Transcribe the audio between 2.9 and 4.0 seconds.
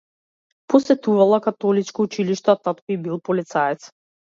и бил полицаец.